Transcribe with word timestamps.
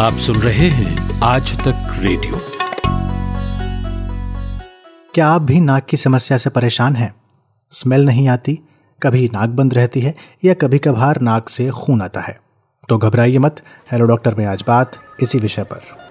आप 0.00 0.12
सुन 0.12 0.36
रहे 0.36 0.68
हैं 0.68 1.20
आज 1.20 1.58
तक 1.58 1.96
रेडियो। 1.98 2.40
क्या 5.14 5.28
आप 5.28 5.42
भी 5.42 5.60
नाक 5.60 5.86
की 5.86 5.96
समस्या 5.96 6.38
से 6.38 6.50
परेशान 6.50 6.96
हैं? 6.96 7.14
स्मेल 7.70 8.06
नहीं 8.06 8.28
आती, 8.28 8.60
कभी 9.02 9.30
नाक 9.34 9.48
बंद 9.48 9.74
रहती 9.74 10.00
है 10.00 10.14
या 10.44 10.54
कभी 10.54 10.78
कभार 10.78 11.20
नाक 11.20 11.48
से 11.48 11.70
खून 11.70 12.02
आता 12.02 12.20
है। 12.20 12.40
तो 12.88 12.98
घबराइए 12.98 13.38
मत। 13.38 13.62
हेलो 13.92 14.04
डॉक्टर 14.04 14.34
में 14.34 14.46
आज 14.46 14.64
बात 14.68 14.92
इसी 15.20 15.38
विषय 15.38 15.62
पर। 15.62 16.09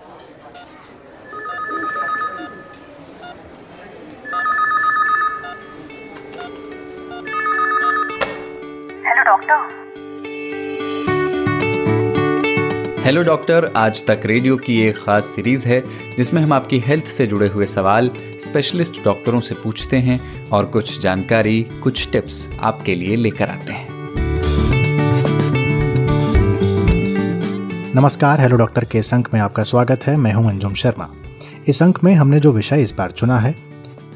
हेलो 13.09 13.21
डॉक्टर 13.23 13.65
आज 13.75 14.05
तक 14.05 14.21
रेडियो 14.25 14.57
की 14.57 14.81
एक 14.81 14.97
खास 14.97 15.25
सीरीज़ 15.25 15.67
है, 15.67 15.83
जिसमें 16.17 16.41
हम 16.41 16.54
आपकी 16.54 16.79
हेल्थ 16.79 17.05
से 17.05 17.27
जुड़े 17.27 17.47
हुए 17.47 17.65
सवाल 17.65 18.11
स्पेशलिस्ट 18.41 19.04
डॉक्टरों 19.04 19.39
से 19.39 19.55
पूछते 19.55 19.97
हैं 19.97 20.50
और 20.50 20.65
कुछ 20.65 21.00
जानकारी, 21.00 21.64
कुछ 21.83 22.11
टिप्स 22.11 22.47
आपके 22.59 22.95
लिए 22.95 23.15
लेकर 23.15 23.50
आते 23.50 23.73
हैं। 23.73 23.87
नमस्कार 27.95 28.41
हेलो 28.41 28.57
डॉक्टर 28.57 28.83
के 28.83 29.00
इस 29.00 29.14
अंक 29.14 29.29
में 29.33 29.41
आपका 29.41 29.64
स्वागत 29.64 30.03
है। 30.03 30.15
मैं 30.17 30.33
हूँ 30.33 30.50
अंजुम 30.50 30.73
शर्मा। 30.73 31.09
इस 31.67 31.83
अंक 31.83 32.03
में 32.03 32.14
हमने 32.14 32.39
जो 32.39 32.52
विषय 32.52 32.81
इस 32.81 32.94
बार 32.97 33.11
चुना 33.11 33.39
है, 33.39 33.55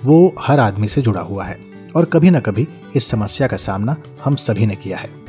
वो 0.06 0.36
हर 0.40 0.60
आदमी 0.60 0.88
से 0.88 1.02
जुड़ा 1.02 1.22
हुआ 1.22 1.46
है 1.46 1.60
और 1.96 2.06
कभी 2.06 2.30
ना 2.30 2.40
कभी 2.40 2.68
इस 2.96 3.08
समस्या 3.08 3.48
का 3.48 3.58
सामना 3.58 3.98
हम 4.26 4.36
सभी 4.36 4.66
ने 4.66 4.76
किया 4.76 4.98
है। 4.98 5.24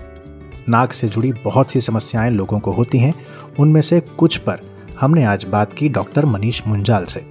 नाक 0.69 0.92
से 0.92 1.08
जुड़ी 1.08 1.33
बहुत 1.33 1.70
सी 1.70 1.80
समस्याएँ 1.80 2.30
लोगों 2.30 2.60
को 2.60 2.72
होती 2.72 2.98
हैं 2.98 3.14
उनमें 3.60 3.80
से 3.80 4.00
कुछ 4.18 4.36
पर 4.36 4.60
हमने 5.00 5.24
आज 5.24 5.44
बात 5.44 5.72
की 5.72 5.88
डॉक्टर 5.88 6.24
मनीष 6.24 6.60
मुंजाल 6.66 7.05
से। 7.05 7.24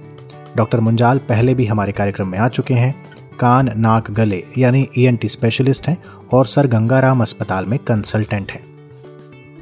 डॉक्टर 0.56 0.80
मुंजाल 0.80 1.18
पहले 1.18 1.54
भी 1.54 1.66
हमारे 1.66 1.92
कार्यक्रम 1.92 2.28
में 2.28 2.38
आ 2.38 2.48
चुके 2.48 2.74
हैं। 2.74 2.94
कान 3.40 3.70
नाक 3.76 4.10
गले 4.10 4.42
यानी 4.58 4.86
ईएनटी 4.98 5.28
स्पेशलिस्ट 5.28 5.88
हैं 5.88 5.96
और 6.32 6.46
सर 6.46 6.66
गंगाराम 6.66 7.22
अस्पताल 7.22 7.66
में 7.66 7.78
कंसल्टेंट 7.78 8.52
हैं। 8.52 8.62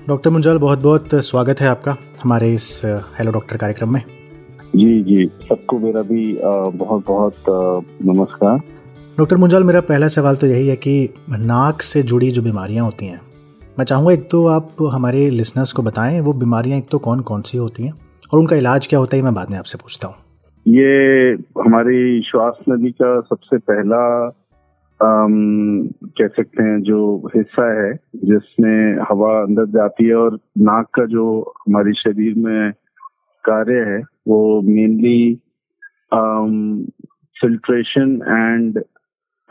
डॉक्टर 0.09 0.31
मुंजाल 0.31 0.59
बहुत 0.59 0.79
बहुत 0.79 1.15
स्वागत 1.15 1.61
है 1.61 1.69
आपका 1.69 1.97
हमारे 2.25 2.53
इस 2.55 2.81
हेलो 3.19 3.33
डॉक्टर 3.33 3.57
कार्यक्रम 3.57 3.93
में। 3.93 4.03
जी 4.77 5.03
जी। 5.03 5.25
सबको 5.49 5.79
मेरा 5.79 6.03
भी 6.03 6.37
बहुत 6.43 7.05
बहुत 7.07 7.35
नमस्कार। 8.05 8.59
डॉक्टर 9.19 9.37
मुंजाल 9.37 9.65
मेरा 9.65 9.81
पहला 9.81 10.09
सवाल 10.09 10.37
तो 10.37 10.47
यही 10.47 10.69
है 10.69 10.77
कि 10.77 11.09
नाक 11.31 11.83
से 11.83 12.03
जुड़ी 12.03 12.31
जो 12.31 12.43
बीमारियाँ 12.43 12.85
होती 12.85 13.07
हैं 13.07 13.21
मैं 13.83 13.87
चाहूँगा 13.87 14.13
एक 14.13 14.29
तो 14.31 14.47
आप 14.47 14.83
हमारे 14.93 15.29
लिसनर्स 15.31 15.73
को 15.73 15.83
बताएँ 15.83 16.19
वो 16.21 16.33
बीमारियाँ 16.33 16.79
एक 16.79 16.85
तो 16.91 16.99
कौन 16.99 17.21
कौन 17.21 17.41
सी 17.43 17.59
होती 17.59 17.87
हैं 17.87 17.93
और 18.33 18.39
उनका 18.39 18.57
इलाज 18.57 18.87
क्या 18.87 18.99
होता 18.99 19.17
है 19.17 19.23
मैं 19.23 19.33
बाद 19.35 19.51
में 19.51 19.57
आपसे 19.59 19.79
पूछता 19.79 20.09
हूँ। 20.09 20.15
ये 20.67 21.33
हमारी 21.63 22.23
श्वास 22.23 22.59
नदी 22.69 22.91
का 22.93 23.21
सबसे 23.21 23.59
पहला 23.71 24.03
अम, 25.01 25.89
कह 26.19 26.29
सकते 26.29 26.63
हैं 26.63 26.81
जो 26.83 27.01
हिस्सा 27.37 27.67
है 27.81 27.93
जिसमें 28.25 29.03
हवा 29.11 29.33
अंदर 29.43 29.67
जाती 29.67 30.09
है 30.09 30.15
और 30.15 30.39
नाक 30.71 30.87
का 30.95 31.07
जो 31.17 31.27
हमारे 31.59 31.93
शरीर 31.95 32.35
में 32.39 32.73
कार्य 33.45 33.85
है 33.91 34.01
वो 34.29 34.41
मेनली 34.63 35.35
फिल्ट्रेशन 37.37 38.19
एंड 38.31 38.83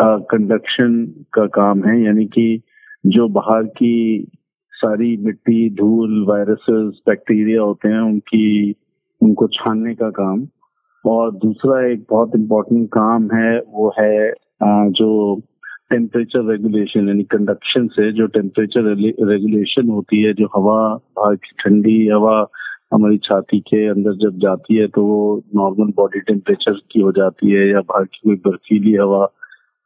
कंडक्शन 0.02 1.06
का 1.34 1.46
काम 1.56 1.84
है। 1.84 2.02
यानी 2.04 2.26
कि 2.26 2.62
जो 3.06 3.28
बाहर 3.28 3.64
की 3.78 4.28
सारी 4.74 5.16
मिट्टी, 5.18 5.70
धूल 5.76 6.26
वायरसेस 6.28 7.00
बैक्टीरिया 7.08 7.62
होते 7.62 7.88
हैं, 7.90 8.00
उनकी, 8.00 8.76
उनको 9.22 9.48
छानने 9.54 9.94
का 9.96 10.10
काम। 10.10 10.48
और 11.06 11.32
दूसरा 11.36 11.86
एक 11.88 12.06
बहुत 12.10 12.32
इम्पोर्टेंट 12.36 12.88
काम 12.94 13.30
है, 13.34 13.60
वो 13.60 13.94
है 14.00 14.34
जो 14.92 15.42
टेम्परेचर 15.92 16.44
रेगुलेशन 16.52 17.08
यानी 17.08 17.24
कंडक्शन 17.32 17.88
से 17.88 18.12
जो 18.14 18.26
टेम्परेचर 18.38 18.82
रेगुलेशन 19.30 19.90
होती 19.90 20.22
है, 20.24 20.34
जो 20.34 20.48
हवा, 20.56 20.80
बाहर 21.18 21.36
की 21.36 21.56
ठंडी 21.60 22.08
हवा 22.08 22.40
हमारी 22.94 23.18
छाती 23.24 23.60
के 23.60 23.86
अंदर 23.88 24.14
जब 24.22 24.38
जाती 24.40 24.76
है 24.76 24.88
तो 24.88 25.04
वो 25.06 25.42
नॉर्मल 25.56 25.92
बॉडी 25.98 26.20
टेम्परेचर 26.20 26.80
की 26.92 27.00
हो 27.02 27.12
जाती 27.12 27.52
है, 27.52 27.68
या 27.70 27.82
बाहर 27.82 28.06
की 28.06 28.20
कोई 28.26 28.36
बर्फीली 28.48 28.96
हवा 28.96 29.26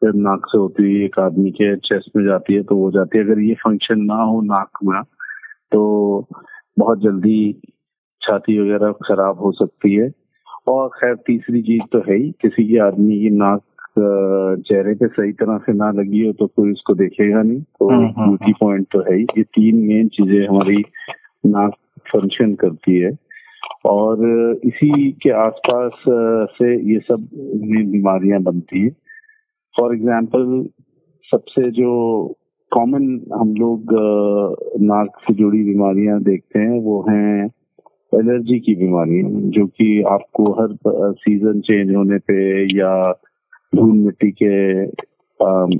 जब 0.04 0.16
नाक 0.16 0.46
से 0.46 0.58
होती 0.58 0.84
है 0.94 1.06
एक 1.06 1.20
आदमी 1.20 1.52
के 1.52 1.76
चेस्ट 1.78 2.10
में 2.18 2.24
जाती 2.26 2.54
है 2.54 2.64
तो 2.64 2.76
वो 2.76 2.92
जाती 2.92 3.18
है। 3.18 3.24
अगर 3.24 3.40
ये 3.40 3.54
फ़ंक्शन 3.54 4.02
ना 4.06 4.16
हो 4.16 4.42
नाक 4.42 4.80
में 4.84 5.02
तो 5.72 5.82
बहुत 6.80 7.02
जल्दी 7.02 7.62
छाती 8.22 8.60
वगैरह 8.60 8.92
खराब 9.06 9.40
हो 9.40 9.52
सकती 9.52 9.94
है। 9.94 10.12
और 10.68 10.88
खैर 10.90 11.16
तीसरी 11.16 11.62
चीज़ 11.62 11.84
तो 11.92 12.00
है 12.00 12.16
ही 12.16 12.30
किसी 12.42 12.68
की 12.68 12.78
आदमी 12.78 13.20
की 13.20 13.30
नाक 13.30 13.62
चेहरे 14.68 14.94
पे 14.94 15.08
सही 15.08 15.32
तरह 15.32 15.58
से 15.58 15.74
ना 15.74 15.92
लगी 15.92 16.26
हो 16.28 16.32
तो 16.34 16.48
कोई 16.48 16.72
उसको 16.72 16.94
देखेगा 16.94 17.42
नहीं। 17.42 17.62
तो 17.62 17.90
हम्म, 17.90 18.06
हम्म, 18.06 18.26
ब्यूटी 18.28 18.54
पॉइंट 18.54 18.88
तो 18.92 19.00
है 19.00 19.16
ही। 19.18 19.24
ये 19.38 19.44
तीन 19.44 19.76
मेन 19.88 20.08
चीज़ें 20.08 20.48
हमारी 20.48 20.84
नाक 21.46 21.74
फ़ंक्शन 22.14 22.54
करती 22.56 22.98
है। 23.00 23.12
और 23.86 24.18
इसी 24.66 25.12
के 25.12 25.30
आसपास 25.30 25.92
से 26.58 26.94
ये 26.94 27.00
सब 27.00 27.28
बीमारियाँ 27.56 28.42
बनती 28.42 28.82
है। 28.86 29.05
फॉर 29.76 29.94
एग्ज़ाम्पल 29.96 30.66
सबसे 31.30 31.70
जो 31.72 31.92
कॉमन 32.72 33.04
हम 33.34 33.54
लोग 33.56 33.94
नाक 34.82 35.20
से 35.20 35.34
जुड़ी 35.34 35.64
बीमारियाँ 35.64 36.22
देखते 36.24 36.60
हैं, 36.60 36.80
वो 36.80 37.02
हैं 37.10 37.46
एलर्जी 38.14 38.60
की 38.60 38.76
बीमारियाँ, 38.76 39.30
जो 39.30 39.66
कि 39.68 40.02
आपको 40.10 40.52
हर 40.54 40.76
सीज़न 41.14 41.60
चेंज 41.62 41.96
होने 41.96 42.18
पे 42.30 42.38
या 42.78 42.92
धूल 43.76 43.92
मिट्टी 43.98 44.32
के 44.42 44.84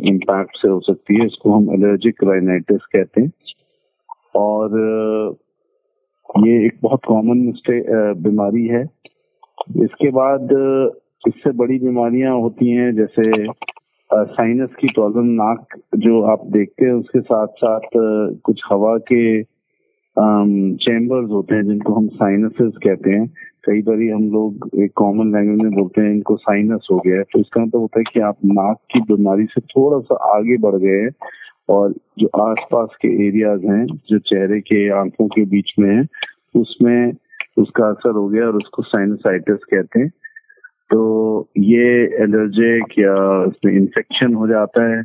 इम्पैक्ट 0.10 0.58
से 0.62 0.68
हो 0.68 0.80
सकती 0.80 1.20
है। 1.20 1.26
इसको 1.26 1.54
हम 1.54 1.72
एलर्जिक 1.74 2.24
राइनाइटिस 2.24 2.86
कहते 2.96 3.22
हैं। 3.22 3.32
और 4.36 5.38
ये 6.38 6.66
एक 6.66 6.78
बहुत 6.82 7.06
कॉमन 7.08 7.52
बीमारी 8.24 8.66
है। 8.68 8.84
इसके 9.84 10.10
बाद, 10.12 10.50
इससे 11.28 11.52
बड़ी 11.58 11.78
बीमारियाँ 11.80 12.36
होती 12.42 12.70
हैं, 12.72 12.96
जैसे 12.96 13.44
साइनस 14.14 14.70
की 14.80 14.88
प्रॉब्लम 14.88 15.26
नाक 15.26 15.66
जो 15.96 16.22
आप 16.22 16.42
देखते 16.46 16.86
हैं, 16.86 16.94
उसके 16.94 17.22
साथ 17.22 17.48
साथ 17.48 17.80
कुछ 18.44 18.62
हवा 18.72 18.98
के 18.98 19.44
चैम्बर्स 20.76 21.32
होते 21.32 21.56
हैं, 21.56 21.64
जिनको 21.64 21.94
हम 21.94 22.08
साइनसेस 22.08 22.74
कहते 22.84 23.12
हैं। 23.12 23.34
कई 23.66 23.82
बार 23.82 23.96
हम 24.14 24.32
लोग 24.32 24.70
एक 24.76 24.92
कॉमन 24.96 25.32
लैंग्वेज 25.36 25.60
में 25.60 25.72
बोलते 25.72 26.02
हैं, 26.02 26.12
इनको 26.12 26.36
साइनस 26.38 26.88
हो 26.92 27.02
गया 27.06 27.16
है। 27.16 27.24
तो 27.24 27.40
इसका 27.40 27.62
मतलब 27.62 27.82
होता 27.82 28.00
है 28.00 28.04
कि 28.14 28.20
आप 28.20 28.38
नाक 28.46 28.78
की 28.94 29.00
बीमारी 29.00 29.46
से 29.46 29.62
थोड़ा 29.62 30.00
सा 30.00 30.38
आगे 30.38 30.58
बढ़ 30.58 30.76
गए 30.76 31.02
हैं 31.02 31.10
और 31.70 31.94
जो 32.20 32.28
आसपास 32.42 32.90
के 33.02 33.28
एरियाज़ 33.28 33.66
हैं, 33.66 33.86
जो 33.86 34.20
चेहरे 34.20 34.60
के, 34.62 34.90
आँखों 34.90 35.28
के 35.28 35.46
बीच 35.46 35.74
में 35.80 35.96
है, 35.96 36.04
उसमें 36.56 37.14
उसका 37.58 37.88
असर 37.88 38.16
हो 38.16 38.28
गया 38.28 38.48
और 38.48 38.56
उसको 38.56 38.84
साइनसाइटिस 38.84 39.64
कहते 39.64 40.00
हैं। 40.00 40.12
तो 40.92 41.50
ये 41.58 41.86
एलर्जिक 42.24 43.00
या 43.00 43.14
इसमें 43.48 43.74
इन्फेक्शन 43.74 44.34
हो 44.34 44.48
जाता 44.48 44.84
है 44.92 45.04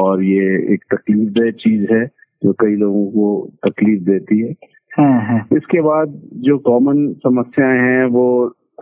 और 0.00 0.22
ये 0.22 0.46
एक 0.74 0.84
तकलीफदेह 0.94 1.50
चीज़ 1.60 1.92
है 1.92 2.04
जो 2.42 2.52
कई 2.52 2.76
लोगों 2.76 3.04
को 3.10 3.26
तकलीफ़ 3.66 4.02
देती 4.02 4.38
है। 4.40 4.50
इसके 5.56 5.80
बाद 5.80 6.20
जो 6.46 6.58
कॉमन 6.58 7.06
समस्याएँ 7.26 7.78
हैं 7.80 8.04
वो 8.06 8.26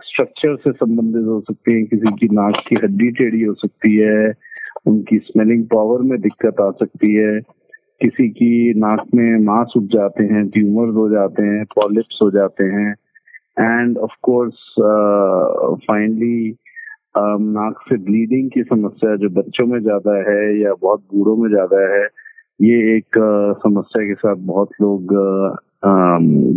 स्ट्रक्चर 0.03 0.55
से 0.55 0.71
संबंधित 0.71 1.25
हो 1.25 1.39
सकती 1.41 1.73
हैं। 1.73 1.85
किसी 1.85 2.11
की 2.19 2.27
नाक 2.35 2.63
की 2.67 2.75
हड्डी 2.75 3.09
टेढ़ी 3.11 3.41
हो 3.43 3.53
सकती 3.53 3.95
है 3.95 4.33
उनकी 4.87 5.17
स्मेलिंग 5.17 5.63
पावर 5.65 6.01
में 6.09 6.19
दिक्कत 6.21 6.61
आ 6.61 6.69
सकती 6.71 7.13
है 7.15 7.39
किसी 8.01 8.27
की 8.29 8.73
नाक 8.79 9.05
में 9.15 9.37
मांस 9.45 9.73
उग 9.77 9.85
जाते 9.93 10.23
हैं 10.23 10.47
ट्यूमर्स 10.49 10.95
हो 10.95 11.09
जाते 11.09 11.43
हैं 11.43 11.63
पॉलिप्स 11.75 12.19
हो 12.21 12.29
जाते 12.31 12.63
हैं। 12.63 12.93
एंड 13.57 13.97
ऑफ़ 13.97 14.11
कोर्स 14.23 14.63
फाइनली 15.87 16.55
नाक 17.17 17.79
से 17.89 17.97
ब्लीडिंग 17.97 18.49
की 18.51 18.63
समस्या 18.63 19.15
जो 19.15 19.29
बच्चों 19.41 19.65
में 19.67 19.79
ज़्यादा 19.81 20.15
है 20.29 20.41
या 20.61 20.73
बहुत 20.81 21.03
बूढ़ों 21.13 21.35
में 21.35 21.49
ज़्यादा 21.49 21.79
है 21.95 22.03
ये 22.59 22.77
एक 22.97 23.17
अ, 23.17 23.59
समस्या 23.59 24.03
के 24.07 24.13
साथ 24.15 24.35
बहुत 24.45 24.69
लोग 24.81 25.13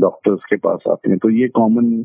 डॉक्टर्स 0.00 0.38
uh, 0.38 0.44
के 0.50 0.56
पास 0.56 0.82
आते 0.90 1.10
हैं। 1.10 1.18
तो 1.18 1.30
ये 1.30 1.48
कॉमन 1.48 2.02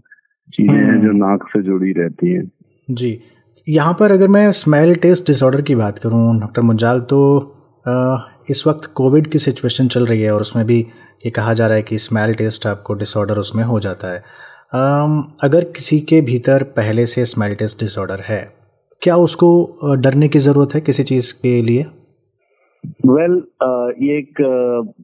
चीज़ें 0.53 0.75
हैं 0.75 1.01
जो 1.01 1.11
नाक 1.17 1.43
से 1.49 1.61
जुड़ी 1.63 1.91
रहती 1.91 2.33
हैं। 2.33 2.51
जी। 2.87 3.19
यहाँ 3.67 3.93
पर 3.99 4.11
अगर 4.11 4.27
मैं 4.27 4.51
स्मेल 4.51 4.95
टेस्ट 4.95 5.27
डिसऑर्डर 5.27 5.61
की 5.61 5.75
बात 5.75 5.99
करूँ 5.99 6.39
डॉक्टर 6.39 6.61
मुंजाल 6.61 6.99
तो 7.09 7.19
अ, 7.85 7.93
इस 8.49 8.63
वक्त 8.67 8.85
कोविड 8.95 9.27
की 9.27 9.39
सिचुएशन 9.39 9.87
चल 9.87 10.05
रही 10.05 10.21
है 10.21 10.31
और 10.33 10.41
उसमें 10.41 10.65
भी 10.65 10.79
ये 11.25 11.29
कहा 11.29 11.53
जा 11.53 11.67
रहा 11.67 11.75
है 11.75 11.83
कि 11.83 11.97
स्मेल 11.97 12.33
टेस्ट 12.33 12.67
आपको 12.67 12.93
डिसऑर्डर 12.93 13.37
उसमें 13.37 13.63
हो 13.63 13.79
जाता 13.79 14.13
है। 14.13 14.21
अगर 15.43 15.63
किसी 15.63 15.99
के 15.99 16.21
भीतर 16.21 16.63
पहले 16.63 17.05
से 17.05 17.25
स्मेल 17.25 17.55
टेस्ट 17.55 17.79
डिसऑर्डर 17.79 18.19
है 18.19 18.53
क्या 19.01 19.15
उसको 19.15 19.47
डरने 19.95 20.27
की 20.27 20.39
ज़रूरत 20.39 20.69
है 20.75 20.81
किसी 20.81 21.03
चीज़ 21.03 21.33
के 21.33 21.61
लिए? 21.61 21.83
वेल 23.05 23.33
well, 23.33 24.03
ये 24.03 24.17
एक 24.17 24.33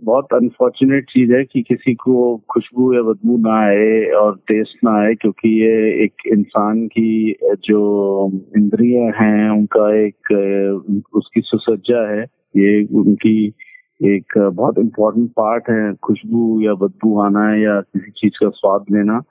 बहुत 0.03 0.27
अनफॉर्चुनेट 0.33 1.03
चीज़ 1.03 1.33
है 1.33 1.43
कि 1.43 1.61
किसी 1.61 1.93
को 1.93 2.41
खुशबू 2.53 2.93
या 2.93 3.01
बदबू 3.01 3.37
ना 3.37 3.59
आए 3.67 4.11
और 4.11 4.35
टेस्ट 4.35 4.83
ना 4.83 4.91
आए 4.91 5.13
क्योंकि 5.13 5.49
ये 5.61 6.03
एक 6.03 6.13
इंसान 6.27 6.87
की 6.87 7.35
जो 7.65 7.79
इंद्रिय 8.57 8.97
हैं 8.97 9.49
उनका 9.49 10.05
एक 10.05 10.31
उसकी 11.13 11.41
सुसज्जा 11.41 12.13
है। 12.13 12.21
ये 12.57 12.85
उनकी 12.85 13.47
एक 14.05 14.37
बहुत 14.37 14.79
इम्पोर्टेंट 14.79 15.29
पार्ट 15.29 15.63
है 15.69 15.93
खुशबू 15.93 16.61
या 16.61 16.73
बदबू 16.73 17.19
आना 17.21 17.55
या 17.55 17.81
किसी 17.81 18.11
चीज़ 18.11 18.33
का 18.43 18.49
स्वाद 18.49 18.85
लेना। 18.91 19.21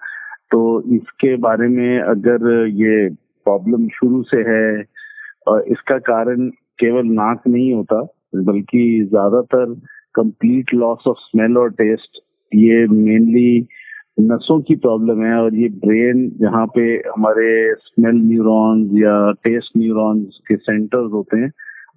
तो 0.50 0.60
इसके 0.94 1.36
बारे 1.36 1.68
में 1.68 2.00
अगर 2.00 2.66
ये 2.76 3.08
प्रॉब्लम 3.46 3.88
शुरू 3.88 4.22
से 4.22 4.38
है 4.48 4.84
और 5.48 5.64
इसका 5.72 5.98
कारण 6.08 6.48
केवल 6.78 7.06
नाक 7.06 7.42
नहीं 7.48 7.72
होता, 7.74 8.00
बल्कि 8.36 8.82
ज़्यादातर 9.10 9.74
कंप्लीट 10.14 10.74
लॉस 10.74 11.04
ऑफ़ 11.08 11.16
स्मेल 11.20 11.58
और 11.58 11.70
टेस्ट 11.72 12.20
ये 12.52 12.86
मेनली 12.86 13.66
नसों 14.20 14.60
की 14.60 14.74
प्रॉब्लम 14.76 15.22
है 15.24 15.34
और 15.34 15.54
ये 15.54 15.68
ब्रेन 15.84 16.28
जहाँ 16.40 16.66
पे 16.66 16.82
हमारे 17.08 17.74
स्मेल 17.74 18.14
न्यूरॉन्स 18.14 18.90
या 18.94 19.14
टेस्ट 19.44 19.76
न्यूरॉन्स 19.76 20.40
के 20.48 20.56
सेंटर्स 20.56 21.12
होते 21.12 21.38
हैं, 21.38 21.50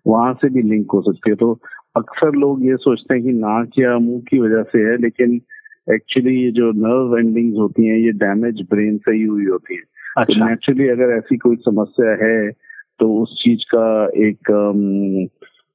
वहाँ 0.07 0.33
से 0.33 0.49
भी 0.49 0.61
लिंक 0.61 0.91
हो 0.91 1.01
सकते 1.01 1.29
हैं। 1.29 1.37
तो 1.37 1.51
अक्सर 1.97 2.35
लोग 2.35 2.65
ये 2.65 2.75
सोचते 2.77 3.13
हैं 3.13 3.23
कि 3.23 3.31
नाक 3.31 3.79
या 3.79 3.97
मुँह 3.99 4.21
की 4.29 4.39
वजह 4.39 4.63
से 4.63 4.79
है, 4.79 4.97
लेकिन 4.97 5.39
एक्चुअली 5.87 6.35
ये 6.35 6.51
जो 6.51 6.71
नर्व 6.77 7.17
एंडिंग्स 7.19 7.57
होती 7.57 7.87
हैं 7.87 7.97
ये 7.97 8.11
डैमेज 8.17 8.61
ब्रेन 8.71 8.97
से 8.97 9.15
ही 9.15 9.23
हुई 9.23 9.45
होती 9.45 9.75
है 9.75 9.81
तो 9.81 10.21
अच्छा। 10.21 10.39
तो 10.39 10.45
नेचुरली 10.45 10.87
अगर 10.89 11.15
ऐसी 11.17 11.37
कोई 11.37 11.55
समस्या 11.55 12.11
है 12.25 12.51
तो 12.99 13.13
उस 13.21 13.35
चीज़ 13.43 13.63
का 13.75 13.87
एक 14.27 14.51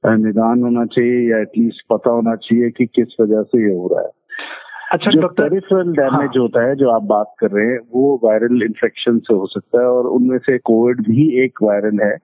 निदान 0.03 0.63
होना 0.63 0.85
चाहिए 0.85 1.29
या 1.31 1.37
एटलीस्ट 1.37 1.85
पता 1.89 2.11
होना 2.11 2.35
चाहिए 2.35 2.69
कि 2.69 2.85
किस 2.85 3.15
वजह 3.21 3.41
से 3.43 3.67
ये 3.67 3.73
हो 3.73 3.87
रहा 3.87 4.01
है 4.01 4.17
अच्छा 4.91 5.11
जो 5.11 5.27
पेरिफेरल 5.27 5.91
डैमेज 5.93 6.11
हाँ। 6.11 6.41
होता 6.41 6.67
है 6.67 6.75
जो 6.75 6.89
आप 6.89 7.03
बात 7.03 7.33
कर 7.39 7.51
रहे 7.51 7.65
हैं 7.65 7.79
वो 7.91 8.19
वायरल 8.23 8.63
इन्फेक्शन 8.63 9.17
से 9.19 9.33
हो 9.33 9.47
सकता 9.47 9.81
है 9.81 9.87
और 9.87 10.07
उनमें 10.07 10.37
से 10.37 10.57
कोविड 10.57 11.01
भी 11.01 11.27
एक 11.43 11.63
वायरल 11.63 11.99
है 12.03 12.15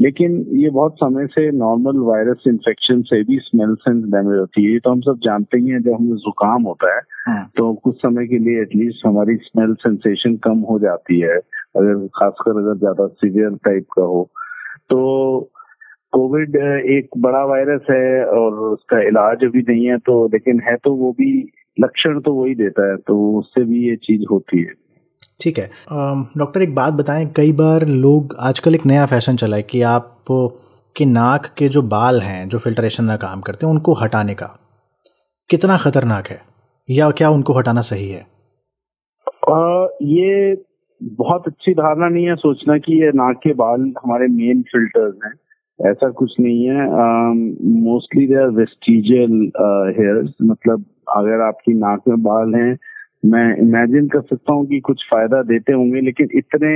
लेकिन 0.00 0.34
ये 0.54 0.70
बहुत 0.70 0.94
समय 0.94 1.26
से 1.26 1.50
नॉर्मल 1.50 1.98
वायरस 2.06 2.42
इन्फेक्शन 2.48 3.02
से 3.02 3.22
भी 3.24 3.38
स्मेल 3.38 3.74
सेंस 3.74 4.02
डैमेज 4.04 4.38
होती 4.38 4.64
है। 4.64 4.72
ये 4.72 4.78
तो 4.78 4.90
हम 4.90 5.00
सब 5.00 5.18
जानते 5.24 5.58
ही 5.58 5.68
हैं 5.68 5.80
जब 5.82 5.94
हमें 5.94 6.16
जुकाम 6.16 6.62
होता 6.62 6.94
है 6.94 7.00
हाँ। 7.26 7.50
तो 7.56 7.72
कुछ 7.74 7.96
समय 7.96 8.26
के 8.26 8.38
लिए 8.38 8.62
एटलीस्ट 8.62 9.06
हमारी 9.06 9.36
स्मेल 9.36 9.74
सेंसेशन 9.74 10.36
कम 10.44 10.58
हो 10.70 10.78
जाती 10.78 11.20
है 11.20 11.36
अगर 11.76 12.06
खासकर 12.16 12.58
अगर 12.58 12.78
ज़्यादा 12.78 13.06
सीवियर 13.06 13.56
टाइप 13.64 13.86
का 13.96 14.02
हो। 14.02 14.30
तो 14.90 15.50
कोविड 16.12 16.56
एक 16.90 17.08
बड़ा 17.18 17.44
वायरस 17.44 17.86
है 17.90 18.24
और 18.24 18.58
उसका 18.72 19.00
इलाज 19.08 19.44
अभी 19.44 19.62
नहीं 19.68 19.86
है 19.86 19.96
तो 19.98 20.24
लेकिन 20.32 20.60
है 20.60 20.76
तो 20.76 20.94
वो 20.94 21.12
भी 21.12 21.30
लक्षण 21.76 22.20
तो 22.20 22.34
वही 22.34 22.54
देता 22.54 22.90
है 22.90 22.96
तो 22.96 23.16
उससे 23.38 23.64
भी 23.64 23.88
ये 23.88 23.96
चीज़ 23.96 24.24
होती 24.30 24.62
है। 24.62 24.72
ठीक 25.40 25.58
है। 25.58 25.70
डॉक्टर 26.38 26.62
एक 26.62 26.74
बात 26.74 26.94
बताएँ 26.94 27.26
कई 27.36 27.52
बार 27.52 27.86
लोग 27.86 28.36
आजकल 28.40 28.74
एक 28.74 28.86
नया 28.86 29.06
फ़ैशन 29.06 29.36
चला 29.36 29.56
है 29.56 29.62
कि 29.62 29.82
आप 29.82 30.24
के 30.96 31.04
नाक 31.04 31.46
के 31.58 31.68
जो 31.68 31.82
बाल 31.82 32.20
हैं 32.20 32.48
जो 32.48 32.58
फिल्ट्रेशन 32.58 33.06
का 33.06 33.16
काम 33.16 33.40
करते 33.40 33.66
हैं 33.66 33.72
उनको 33.74 33.92
हटाने 33.94 34.34
का। 34.34 34.46
कितना 35.50 35.76
खतरनाक 35.76 36.28
है? 36.28 36.40
या 36.90 37.10
क्या 37.10 37.30
उनको 37.30 37.52
हटाना 37.52 37.80
सही 37.80 38.08
है? 38.10 38.26
आ, 39.50 39.86
ये 40.02 40.62
बहुत 41.02 41.42
अच्छी 41.46 41.72
धारणा 41.74 42.08
नहीं 42.08 42.26
है 42.26 42.36
सोचना 42.36 42.78
कि 42.78 43.02
ये 43.02 43.08
नाक 43.08 43.36
के 43.36 43.52
बाल 43.52 43.80
हमारे 43.80 44.26
मेन 44.26 44.62
फिल्टर्स 44.62 45.14
हैं। 45.24 45.34
ऐसा 45.90 46.10
कुछ 46.10 46.32
नहीं 46.40 46.64
है। 46.66 46.86
Mostly 47.80 48.26
they 48.26 48.34
are 48.34 48.48
vestigial 48.48 49.32
hairs 49.98 50.34
मतलब 50.42 50.84
अगर 51.16 51.40
आपकी 51.40 51.74
नाक 51.74 52.02
में 52.08 52.22
बाल 52.22 52.54
हैं 52.54 52.78
मैं 53.26 53.46
इमेजिन 53.56 54.08
कर 54.08 54.20
सकता 54.20 54.52
हूँ 54.52 54.66
कि 54.66 54.80
कुछ 54.80 55.04
फ़ायदा 55.10 55.42
देते 55.42 55.72
होंगे 55.72 56.00
लेकिन 56.00 56.28
इतने 56.34 56.72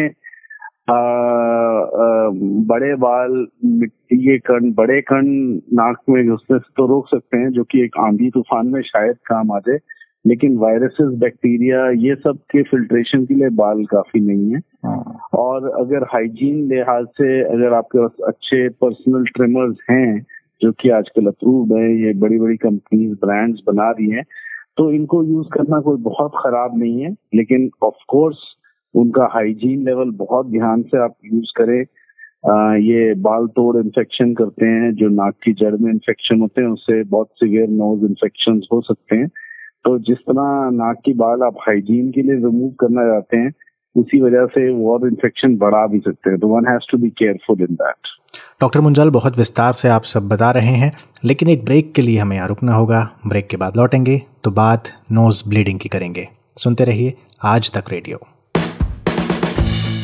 आ, 0.91 0.93
आ, 0.93 2.29
बड़े 2.69 2.95
बाल 2.97 3.47
मिट्टी 3.65 4.17
के 4.17 4.39
कण 4.39 4.73
बड़े 4.73 5.01
कण 5.03 5.27
नाक 5.75 6.01
में 6.09 6.27
घुसने 6.29 6.59
से 6.59 6.73
तो 6.77 6.87
रोक 6.87 7.09
सकते 7.09 7.39
हैं 7.39 7.51
जो 7.51 7.65
कि 7.65 7.83
एक 7.85 7.99
आंधी 8.01 8.31
तूफ़ान 8.31 8.67
में 8.67 8.81
शायद 8.83 9.17
काम 9.27 9.53
आ 9.53 9.59
जाए 9.59 9.79
लेकिन 10.25 10.57
वायरसेस 10.57 11.13
बैक्टीरिया 11.19 11.89
ये 11.99 12.15
सब 12.15 12.39
के 12.51 12.63
फिल्ट्रेशन 12.63 13.25
के 13.25 13.35
लिए 13.35 13.49
बाल 13.57 13.85
काफ़ी 13.85 14.21
नहीं 14.21 14.53
है 14.53 14.61
हाँ। 14.85 15.29
और 15.35 15.71
अगर 15.81 16.05
हाइजीन 16.05 16.67
लिहाज 16.69 17.07
से 17.17 17.41
अगर 17.45 17.73
आपके 17.73 17.99
पास 17.99 18.27
अच्छे 18.29 18.69
पर्सनल 18.81 19.25
ट्रिमर्स 19.27 19.77
हैं 19.91 20.21
जो 20.63 20.73
कि 20.73 20.91
आजकल 20.91 21.27
अप्रूव्ड 21.27 21.73
है 21.73 21.91
ये 22.03 22.13
बड़ी 22.21 22.39
बड़ी 22.39 22.57
कंपनीज़ 22.57 23.15
ब्रांड्स 23.15 23.61
बना 23.67 23.91
रही 23.91 24.11
हैं 24.11 24.25
तो 24.81 24.91
इनको 24.93 25.23
यूज़ 25.25 25.49
करना 25.53 25.79
कोई 25.81 25.97
बहुत 26.03 26.33
खराब 26.37 26.79
नहीं 26.79 27.01
है, 27.03 27.11
लेकिन 27.35 27.71
ऑफ़ 27.83 28.05
कोर्स 28.09 28.37
उनका 28.95 29.29
हाइजीन 29.33 29.85
लेवल 29.85 30.11
बहुत 30.17 30.47
ध्यान 30.47 30.83
से 30.83 30.99
आप 30.99 31.15
यूज़ 31.25 31.53
करें। 31.57 31.81
ये 32.81 33.15
बाल 33.15 33.47
तोड़ 33.47 33.77
इन्फेक्शन 33.77 34.33
करते 34.35 34.67
हैं, 34.67 34.95
जो 34.95 35.09
नाक 35.09 35.35
की 35.45 35.53
जड़ 35.53 35.75
में 35.77 35.91
इन्फेक्शन 35.93 36.41
होते 36.41 36.63
हैं, 36.63 36.69
उससे 36.69 37.03
बहुत 37.05 37.29
सीवियर 37.35 37.69
नोज़ 37.69 38.05
इन्फेक्शन 38.05 38.61
हो 38.73 38.81
सकते 38.81 39.17
हैं। 39.17 39.29
तो 39.85 39.99
जिस 39.99 40.19
तरह 40.19 40.71
नाक 40.77 41.03
की 41.05 41.13
बाल 41.15 41.43
आप 41.43 41.57
हाइजीन 41.61 42.11
के 42.13 42.23
लिए 42.23 42.37
रिमूव 42.37 42.71
करना 42.81 43.07
चाहते 43.09 43.37
हैं 43.37 43.53
उसी 43.97 44.21
वजह 44.23 44.47
से 44.47 44.69
वो 44.73 44.93
और 44.93 45.07
इन्फेक्शन 45.09 45.57
बढ़ा 45.59 45.87
भी 45.87 45.99
सकते 45.99 46.31
हैं 46.31 46.39
तो 46.39 46.49
one 46.49 46.67
has 46.69 46.91
to 46.91 46.99
be 46.99 47.09
careful 47.19 47.61
in 47.61 47.75
that 47.75 48.09
doctor 48.61 48.81
Munjal, 48.81 49.11
बहुत 49.11 49.39
विस्तार 49.39 49.73
से 49.73 49.89
आप 49.89 50.03
सब 50.05 50.29
बता 50.29 50.51
रहे 50.51 50.75
हैं, 50.75 50.93
लेकिन 51.25 51.49
एक 51.49 51.65
ब्रेक 51.65 51.93
के 51.93 52.03
लिए 52.03 52.19
हमें 52.19 52.37
यहाँ 52.37 52.49
रुकना 52.49 52.75
होगा। 52.75 53.03
ब्रेक 53.27 53.49
के 53.49 53.57
बाद 53.57 53.77
लौटेंगे 53.77 54.21
तो 54.45 54.51
बात 54.53 54.93
नोज़ 55.13 55.49
ब्लीडिंग 55.49 55.79
की 55.79 55.89
करेंगे। 55.89 56.29
सुनते 56.57 56.85
रहिए 56.85 57.15
आज 57.45 57.73
तक 57.73 57.91
रेडियो। 57.91 58.27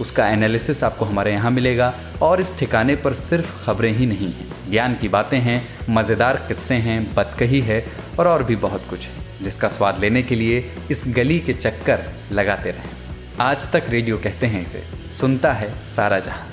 उसका 0.00 0.28
एनालिसिस 0.28 0.82
आपको 0.84 1.04
हमारे 1.04 1.32
यहाँ 1.32 1.50
मिलेगा। 1.50 1.92
और 2.22 2.40
इस 2.40 2.58
ठिकाने 2.58 2.96
पर 2.96 3.14
सिर्फ़ 3.14 3.64
खबरें 3.64 3.90
ही 3.92 4.06
नहीं 4.06 4.32
हैं। 4.32 4.70
ज्ञान 4.70 4.94
की 4.94 5.08
बातें 5.08 5.38
हैं, 5.38 5.62
मज़ेदार 5.90 6.36
किस्से 6.48 6.74
हैं 6.74 7.02
बतकही 7.14 7.60
है 7.60 7.84
और 8.18 8.28
और 8.28 8.42
भी 8.42 8.56
बहुत 8.56 8.86
कुछ 8.90 9.06
है, 9.06 9.24
जिसका 9.42 9.68
स्वाद 9.68 9.98
लेने 10.00 10.22
के 10.22 10.34
लिए 10.34 10.64
इस 10.90 11.04
गली 11.16 11.38
के 11.40 11.52
चक्कर 11.52 12.00
लगाते 12.32 12.70
रहें। 12.70 12.90
आज 13.40 13.72
तक 13.72 13.90
रेडियो 13.90 14.16
कहते 14.16 14.46
हैं 14.46 14.62
इसे, 14.62 14.82
सुनता 15.12 15.52
है 15.52 15.72
सारा 15.88 16.18
जहाँ। 16.18 16.46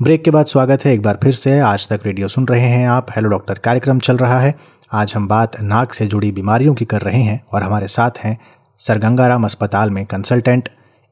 ब्रेक 0.00 0.22
के 0.24 0.30
बाद 0.30 0.46
स्वागत 0.46 0.84
है 0.84 0.92
एक 0.92 1.02
बार 1.02 1.18
फिर 1.22 1.32
से। 1.32 1.58
आज 1.60 1.86
तक 1.88 2.00
रेडियो 2.06 2.28
सुन 2.28 2.46
रहे 2.46 2.68
हैं 2.68 2.86
आप। 2.88 3.10
हेलो 3.16 3.28
डॉक्टर, 3.28 3.58
कार्यक्रम 3.58 3.98
चल 3.98 4.16
रहा 4.16 4.38
है। 4.40 4.54
आज 4.92 5.12
हम 5.16 5.26
बात 5.28 5.52
नाक 5.60 5.92
से 5.92 6.06
जुड़ी 6.06 6.30
बीमारियों 6.32 6.72
की 6.74 6.84
कर 6.84 7.00
रहे 7.00 7.20
हैं 7.22 7.40
और 7.54 7.62
हमारे 7.62 7.86
साथ 7.86 8.18
हैं 8.18 8.36
सर 8.80 8.98
गंगाराम 8.98 9.44
अस्पताल 9.44 9.90
में 9.90 10.04
consultant 10.06 10.68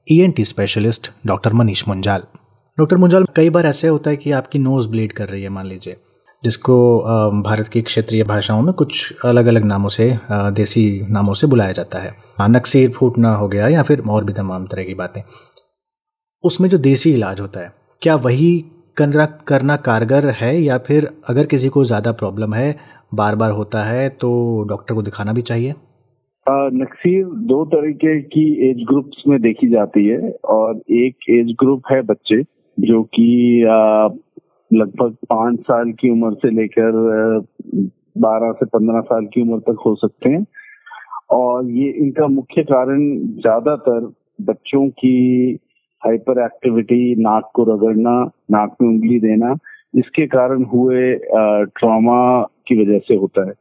ENT 0.07 0.45
specialist 0.45 1.11
doctor 1.27 1.53
Manish 1.53 1.87
Munjal. 1.89 2.23
Doctor 2.79 2.97
Munjal, 2.97 3.25
कई 3.37 3.51
बार 3.51 3.67
ऐसे 3.67 3.89
होता 3.89 4.11
है 4.11 4.17
कि 4.17 4.33
आपकी 4.33 4.59
नोज़ 4.59 4.89
ब्लीड 4.89 5.13
कर 5.13 5.29
रही 5.29 5.43
है, 5.43 5.49
मान 5.49 5.67
लीजिए, 5.67 5.97
जिसको 6.43 7.43
भारत 7.43 7.69
की 7.69 7.83
क्षेत्रीय 7.83 8.25
भाषाओं 8.25 8.63
में 8.63 8.73
कुछ 8.75 9.25
अलग 9.25 9.47
अलग 9.47 9.65
नामों 9.65 9.89
से 9.89 10.11
देसी 10.29 10.85
नामों 11.11 11.35
से 11.35 11.47
बुलाया 11.47 11.73
जाता 11.73 11.99
है। 11.99 12.15
नक्सीर 12.51 12.91
फूटना 12.91 13.35
हो 13.35 13.49
गया 13.49 13.69
या 13.69 13.83
फिर 13.83 14.03
और 14.09 14.25
भी 14.25 14.33
तमाम 14.35 14.67
तरह 14.67 14.85
की 14.85 14.95
बातें। 14.95 15.23
उसमें 16.45 16.69
जो 16.69 16.79
देसी 16.81 17.15
इलाज 17.15 17.41
होता 17.41 17.61
है, 17.61 17.73
क्या 18.03 18.17
वही 18.19 18.65
करना 18.97 19.25
करना 19.49 19.77
कारगर 19.83 20.31
है 20.33 20.57
या 20.63 20.79
फिर 20.79 21.13
अगर 21.29 21.47
किसी 21.47 21.69
को 21.69 21.85
ज़्यादा 21.85 22.13
प्रॉब्लम 22.15 22.55
है 22.55 23.00
बार 23.13 23.37
बार 23.37 23.51
होता 23.53 23.83
है 23.85 24.09
तो 24.21 24.29
डॉक्टर 24.69 24.95
को 24.95 25.03
दिखाना 25.03 25.33
भी 25.33 25.43
चाहिए। 25.43 25.75
नक्सीर 26.75 27.25
दो 27.49 27.65
तरीके 27.67 28.21
की 28.25 28.43
एज 28.69 28.85
ग्रुप्स 28.89 29.23
में 29.29 29.41
देखी 29.43 29.69
जाती 29.71 30.07
है 30.07 30.31
और 30.51 30.81
एक 30.97 31.29
एज 31.31 31.55
ग्रुप 31.61 31.83
है 31.93 32.01
बच्चे, 32.03 32.43
जो 32.79 33.03
कि 33.15 33.63
लगभग 34.71 35.17
पाँच 35.31 35.59
साल 35.61 35.91
की 35.93 36.11
उम्र 36.11 36.35
से 36.35 36.51
लेकर 36.51 36.93
बारह 38.19 38.53
से 38.53 38.67
पंद्रह 38.69 39.01
साल 39.03 39.27
की 39.27 39.43
उम्र 39.43 39.59
तक 39.63 39.83
हो 39.87 39.95
सकते 39.97 40.29
हैं। 40.29 40.45
और 41.33 41.71
ये 41.71 41.91
इनका 41.99 42.27
मुख्य 42.29 42.63
कारण 42.65 43.03
ज़्यादातर 43.37 44.11
बच्चों 44.43 44.89
की 44.91 45.59
हाइपर 46.03 46.45
एक्टिविटी 46.45 47.15
नाक 47.19 47.51
को 47.55 47.65
रगड़ना, 47.65 48.21
नाक 48.51 48.77
में 48.83 48.89
उंगली 48.89 49.19
देना 49.21 49.55
इसके 49.95 50.27
कारण 50.29 50.65
हुए 50.67 51.15
ट्रॉमा 51.79 52.21
की 52.69 52.83
वजह 52.83 52.99
से 52.99 53.17
होता 53.17 53.47
है। 53.49 53.55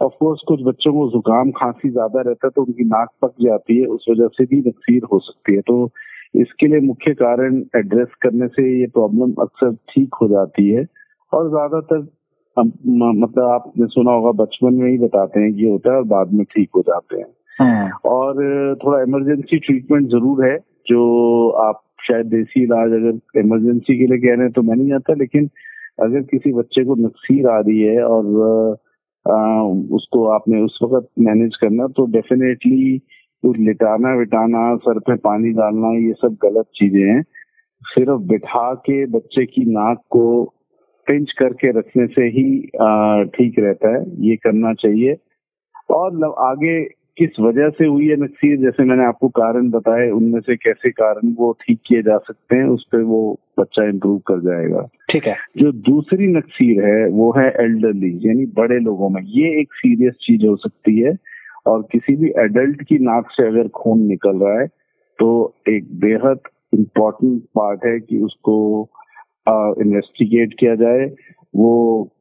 ऑफ़ 0.00 0.12
कोर्स 0.20 0.40
कुछ 0.48 0.62
बच्चों 0.64 0.92
को 0.92 1.08
जुकाम 1.10 1.50
खांसी 1.52 1.90
ज़्यादा 1.90 2.20
रहता 2.20 2.46
है 2.46 2.50
तो 2.50 2.62
उनकी 2.62 2.84
नाक 2.86 3.08
पक 3.22 3.32
जाती 3.42 3.78
है 3.78 3.86
उस 3.88 4.06
वजह 4.10 4.28
से 4.32 4.44
भी 4.46 4.58
नक्सीर 4.60 5.02
हो 5.12 5.18
सकती 5.20 5.54
है। 5.54 5.60
तो 5.62 5.90
इसके 6.34 6.66
लिए 6.66 6.80
मुख्य 6.82 7.14
कारण 7.14 7.62
एड्रेस 7.76 8.14
करने 8.22 8.48
से 8.48 8.68
ये 8.70 8.86
प्रॉब्लम 8.94 9.32
अक्सर 9.42 9.72
ठीक 9.90 10.14
हो 10.22 10.28
जाती 10.28 10.68
है। 10.70 10.84
और 11.32 11.48
ज़्यादातर 11.48 12.06
मतलब 12.56 13.44
आपने 13.44 13.86
सुना 13.88 14.12
होगा 14.12 14.30
बचपन 14.42 14.74
में 14.74 14.90
ही 14.90 14.98
बताते 14.98 15.40
हैं 15.40 15.48
ये 15.50 15.70
होता 15.70 15.92
है 15.92 15.96
और 15.98 16.04
बाद 16.08 16.32
में 16.32 16.44
ठीक 16.46 16.68
हो 16.76 16.82
जाते 16.82 17.16
हैं। 17.16 17.26
हाँ। 17.58 17.90
और 18.06 18.76
थोड़ा 18.84 19.00
इमरजेंसी 19.02 19.58
ट्रीटमेंट 19.58 20.08
ज़रूर 20.10 20.44
है 20.44 20.56
जो 20.88 21.48
आप 21.62 21.82
शायद 22.02 22.26
देसी 22.28 22.62
इलाज 22.62 22.92
अगर 22.92 23.40
इमरजेंसी 23.40 23.98
के 23.98 24.06
लिए 24.06 24.18
कह 24.18 24.34
रहे 24.34 24.42
हैं 24.42 24.52
तो 24.52 24.62
मैं 24.62 24.76
नहीं 24.76 24.88
जाता 24.88 25.14
लेकिन 25.18 25.48
अगर 25.98 26.20
किसी 26.20 26.52
बच्चे 26.52 26.84
को 26.84 26.94
नक्सीर 27.06 27.48
आ 27.48 27.58
रही 27.60 27.80
है 27.80 28.02
और 28.04 28.76
आ, 29.26 29.62
उसको 29.96 30.24
आपने 30.28 30.60
उस 30.62 30.78
वक्त 30.82 31.08
मैनेज 31.18 31.56
करना 31.56 31.86
तो 31.86 32.06
डेफिनेटली 32.12 33.00
लिटाना 33.44 34.14
विटाना 34.14 34.64
सर 34.76 34.98
पे 34.98 35.14
पानी 35.24 35.50
डालना 35.52 35.88
ये 36.06 36.12
सब 36.12 36.36
गलत 36.42 36.66
चीज़ें 36.74 37.02
हैं। 37.02 37.22
सिर्फ़ 37.82 38.20
बिठा 38.28 38.72
के 38.74 39.04
बच्चे 39.06 39.44
की 39.46 39.64
नाक 39.64 40.02
को 40.10 40.24
पिंच 41.06 41.32
करके 41.38 41.70
रखने 41.78 42.06
से 42.06 42.22
ही 42.36 42.44
ठीक 43.36 43.58
रहता 43.58 43.88
है। 43.96 44.04
ये 44.26 44.36
करना 44.36 44.72
चाहिए। 44.74 45.16
और 45.90 46.24
आगे 46.38 46.82
किस 47.16 47.38
वजह 47.40 47.68
से 47.70 47.86
हुई 47.86 48.06
है 48.08 48.16
नक्सीर? 48.16 48.56
जैसे 48.56 48.84
मैंने 48.84 49.04
आपको 49.04 49.28
कारण 49.30 49.68
बताए 49.70 50.08
उनमें 50.10 50.40
से 50.40 50.56
कैसे 50.56 50.90
कारण 50.90 51.32
वो 51.38 51.50
ठीक 51.60 51.78
किए 51.86 52.02
जा 52.02 52.16
सकते 52.18 52.56
हैं 52.56 52.64
उस 52.68 52.86
पर 52.92 53.02
वो 53.02 53.20
बच्चा 53.60 53.84
इम्प्रूव 53.88 54.18
कर 54.26 54.40
जाएगा। 54.40 54.86
ठीक 55.10 55.26
है। 55.26 55.36
जो 55.56 55.70
दूसरी 55.72 56.26
नक्सीर 56.26 56.84
है 56.84 57.08
वो 57.10 57.30
है 57.32 57.46
एल्डरली 57.60 58.10
यानी 58.24 58.46
बड़े 58.56 58.78
लोगों 58.80 59.08
में। 59.08 59.20
ये 59.22 59.60
एक 59.60 59.74
सीरियस 59.74 60.14
चीज़ 60.22 60.46
हो 60.46 60.56
सकती 60.56 60.98
है 61.00 61.16
और 61.66 61.86
किसी 61.92 62.16
भी 62.16 62.32
एडल्ट 62.38 62.82
की 62.82 62.98
नाक 63.00 63.30
से 63.30 63.46
अगर 63.46 63.68
खून 63.74 64.00
निकल 64.06 64.36
रहा 64.36 64.60
है 64.60 64.66
तो 65.18 65.28
एक 65.68 65.86
बेहद 66.00 66.38
इम्पोर्टेंट 66.74 67.42
पार्ट 67.54 67.84
है 67.84 67.98
कि 68.00 68.18
उसको 68.20 68.56
इन्वेस्टिगेट 69.48 70.54
किया 70.58 70.74
जाए। 70.74 71.06
वो 71.54 71.70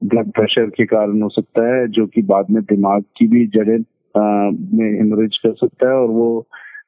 ब्लड 0.04 0.30
प्रेशर 0.32 0.66
के 0.70 0.86
कारण 0.86 1.22
हो 1.22 1.30
सकता 1.30 1.68
है 1.76 1.88
जो 1.88 2.06
कि 2.08 2.22
बाद 2.22 2.50
में 2.52 2.62
दिमाग 2.64 3.04
की 3.18 3.28
भी 3.28 3.46
जड़ें 3.48 3.82
में 4.18 4.86
हेमरेज 4.98 5.38
कर 5.38 5.54
सकता 5.56 5.88
है 5.88 5.96
और 5.96 6.08
वो 6.10 6.46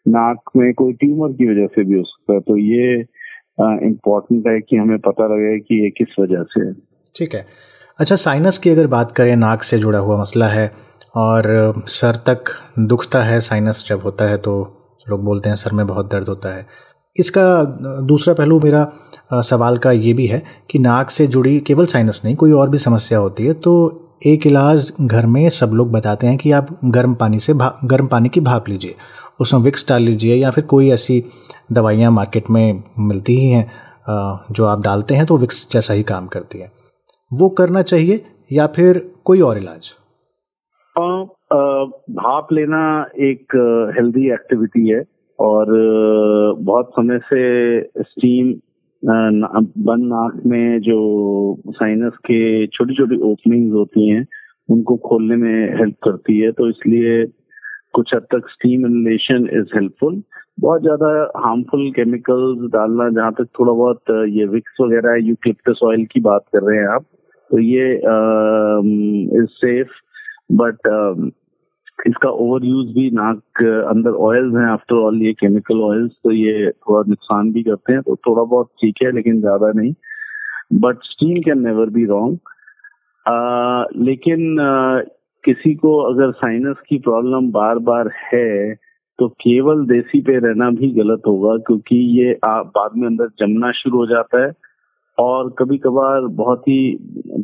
नाक 0.08 0.52
में 0.56 0.74
कोई 0.74 0.94
ट्यूमर 0.94 1.32
की 1.34 1.46
वजह 1.46 1.68
से 1.68 1.84
भी 1.84 1.98
हो 1.98 2.04
सकता 2.04 2.34
है। 2.34 2.40
तो 2.40 2.58
ये 2.58 3.00
इम्पोर्टेंट 3.88 4.48
है 4.48 4.60
कि 4.60 4.76
हमें 4.76 4.98
पता 5.00 5.26
लगे 5.26 5.58
कि 5.60 5.84
ये 5.84 5.90
किस 5.90 6.16
वजह 6.20 6.44
से 6.44 6.66
है। 6.66 6.74
ठीक 7.16 7.36
है। 7.36 7.46
अच्छा 8.00 8.16
साइनस 8.16 8.58
की 8.58 8.70
अगर 8.70 8.88
बात 8.88 9.12
करें, 9.12 9.36
नाक 9.36 9.64
से 9.64 9.78
जुड़ा 9.78 10.00
हुआ 10.00 10.22
मसला 10.22 10.48
है 10.48 10.72
और 11.16 11.84
सर 11.88 12.16
तक 12.28 12.52
दुखता 12.80 13.20
है 13.24 13.40
साइनस 13.42 13.86
जब 13.90 14.02
होता 14.02 14.30
है 14.30 14.38
तो 14.38 14.56
लोग 15.10 15.24
बोलते 15.26 15.50
हैं 15.50 15.56
सर 15.56 15.72
में 15.72 15.86
बहुत 15.88 16.12
दर्द 16.12 16.30
होता 16.30 16.56
है। 16.56 16.66
इसका 17.16 17.64
दूसरा 18.08 18.34
पहलू 18.34 18.60
मेरा 18.60 19.42
सवाल 19.42 19.78
का 19.78 19.92
ये 19.92 20.14
भी 20.14 20.26
है 20.28 20.42
कि 20.72 20.80
नाक 20.80 21.10
से 21.10 21.28
जुड़ी 21.28 21.60
केवल 21.60 21.86
साइनस 21.86 22.22
नहीं, 22.26 22.36
कोई 22.36 22.52
और 22.52 22.70
भी 22.70 22.78
समस्या 22.78 23.20
होती 23.20 23.46
है 23.46 23.54
तो 23.54 24.05
एक 24.22 24.46
इलाज 24.48 24.92
घर 25.02 25.26
में 25.26 25.50
सब 25.50 25.72
लोग 25.74 25.92
बताते 25.92 26.28
हैं 26.28 26.38
कि 26.38 26.52
आप 26.52 26.68
गर्म 26.86 27.14
पानी 27.16 27.40
से 27.40 27.54
गर्म 27.86 28.08
पानी 28.08 28.30
की 28.30 28.42
भाप 28.42 28.70
लीजिए। 28.70 28.96
उसमें 29.40 29.62
विक्स 29.62 29.88
डाल 29.90 30.02
लीजिए 30.02 30.36
या 30.36 30.52
फिर 30.52 30.64
कोई 30.66 30.90
ऐसी 30.90 31.24
दवाइयाँ 31.72 32.12
मार्केट 32.12 32.50
में 32.50 32.84
मिलती 33.00 33.36
ही 33.36 33.50
हैं 33.50 33.66
जो 34.52 34.66
आप 34.66 34.82
डालते 34.82 35.16
हैं 35.16 35.26
तो 35.26 35.38
विक्स 35.38 35.68
जैसा 35.72 35.94
ही 35.94 36.04
काम 36.04 36.28
करती 36.28 36.60
है। 36.60 36.72
वो 37.32 37.50
करना 37.50 37.82
चाहिए 37.82 38.26
या 38.52 38.68
फिर 38.68 39.00
कोई 39.26 39.42
और 39.42 39.58
इलाज? 39.58 39.92
भाप 42.12 42.48
लेना 42.54 42.82
एक 43.22 43.56
हेल्दी 43.98 44.32
एक्टिविटी 44.34 44.88
है 44.90 45.04
और 45.40 45.66
बहुत 46.60 46.90
समय 46.90 47.20
से 47.24 47.42
स्टीम 48.04 48.54
बंद 49.08 50.06
नाक 50.06 50.42
में 50.46 50.80
जो 50.82 50.98
साइनस 51.70 52.14
के 52.26 52.68
छोटी 52.68 52.96
छोटी 52.96 53.18
ओपनिंग्स 53.32 53.74
होती 53.74 54.08
हैं, 54.10 54.26
उनको 54.70 54.96
खोलने 55.08 55.36
में 55.36 55.78
हेल्प 55.78 55.96
करती 56.04 56.40
है। 56.40 56.52
तो 56.52 56.70
इसलिए 56.70 57.26
कुछ 57.94 58.14
हद 58.16 58.26
तक 58.32 58.50
स्टीम 58.50 58.86
इनलेशन 58.86 59.48
इज़ 59.54 59.76
हेल्पफुल 59.76 60.22
बहुत 60.60 60.82
ज़्यादा 60.82 61.08
हार्मफुल 61.46 61.92
केमिकल्स 61.92 62.70
डालना, 62.72 63.10
जहाँ 63.10 63.32
तक 63.34 63.48
थोड़ा 63.60 63.72
बहुत 63.72 64.12
ये 64.30 64.46
विक्स 64.46 64.82
वगैरह 64.82 65.16
यूक्लिप्टस 65.28 65.80
ऑयल 65.84 66.06
की 66.12 66.20
बात 66.22 66.46
कर 66.54 66.64
रहे 66.64 66.78
हैं 66.78 66.88
आप 66.88 67.06
तो 67.52 67.60
ये 67.60 67.92
इज़ 69.42 69.50
सेफ़ 69.56 69.90
बट 70.52 70.88
इसका 72.06 72.30
ओवर 72.30 72.66
यूज़ 72.66 72.88
भी 72.94 73.10
नाक 73.12 73.62
अंदर 73.90 74.18
ऑयल्स 74.26 74.56
हैं 74.56 74.66
आफ्टर 74.70 74.96
ऑल 74.96 75.22
ये 75.24 75.34
केमिकल 75.34 75.80
ऑयल्स 75.84 76.12
तो 76.24 76.32
ये 76.32 76.70
थोड़ा 76.72 77.04
नुकसान 77.10 77.52
भी 77.54 77.64
करते 77.64 77.94
हैं 77.94 78.02
तो 78.02 78.16
थोड़ा 78.28 78.44
बहुत 78.44 78.70
ठीक 78.82 78.96
है, 79.04 79.12
लेकिन 79.12 79.40
ज़्यादा 79.42 79.72
नहीं। 79.76 79.94
But 80.82 81.04
steam 81.04 81.42
can 81.44 81.64
never 81.64 81.90
be 81.90 82.06
wrong 82.06 82.38
लेकिन 84.02 84.58
किसी 85.44 85.74
को 85.76 85.98
अगर 86.04 86.32
साइनस 86.34 86.76
की 86.90 86.98
प्रॉब्लम 87.00 87.50
बार 87.52 87.80
बार 87.88 88.10
है 88.24 88.74
तो 89.20 89.28
केवल 89.42 89.86
देसी 89.88 90.22
पे 90.22 90.38
रहना 90.40 90.70
भी 90.72 90.90
गलत 90.94 91.22
होगा, 91.28 91.56
क्योंकि 91.58 91.96
ये 92.20 92.34
बाद 92.46 92.96
में 92.96 93.08
अंदर 93.08 93.28
जमना 93.40 93.72
शुरू 93.72 93.98
हो 93.98 94.06
जाता 94.08 94.44
है, 94.44 94.52
और 95.18 95.50
कभी 95.60 95.78
कभार 95.78 96.28
बहुत 96.40 96.68
ही 96.68 96.98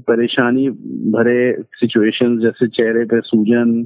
परेशानी 0.07 0.69
भरे 1.13 1.51
सिचुएशंस 1.75 2.41
जैसे 2.41 2.67
चेहरे 2.69 3.03
पे 3.05 3.19
सूजन 3.21 3.81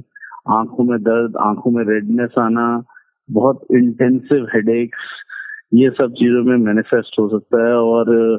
आँखों 0.50 0.84
में 0.84 0.98
दर्द, 1.00 1.36
आँखों 1.36 1.70
में 1.70 1.84
रेडनेस 1.84 2.30
आना, 2.38 2.84
बहुत 3.30 3.66
इंटेंसिव 3.70 4.46
हेडेक्स 4.54 4.98
ये 5.74 5.90
सब 5.90 6.12
चीज़ों 6.12 6.44
में 6.44 6.56
मैनिफेस्ट 6.56 7.16
हो 7.20 7.28
सकता 7.28 7.66
है 7.66 7.74
और 7.74 8.34